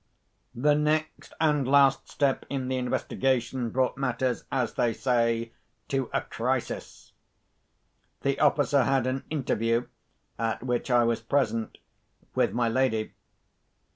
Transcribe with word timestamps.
The 0.55 0.73
next 0.73 1.31
and 1.39 1.67
last 1.67 2.09
step 2.09 2.43
in 2.49 2.69
the 2.69 2.77
investigation 2.77 3.69
brought 3.69 3.99
matters, 3.99 4.45
as 4.51 4.73
they 4.73 4.93
say, 4.93 5.51
to 5.89 6.09
a 6.11 6.21
crisis. 6.21 7.13
The 8.21 8.39
officer 8.39 8.81
had 8.85 9.05
an 9.05 9.25
interview 9.29 9.85
(at 10.39 10.63
which 10.63 10.89
I 10.89 11.03
was 11.03 11.21
present) 11.21 11.77
with 12.33 12.51
my 12.51 12.67
lady. 12.67 13.13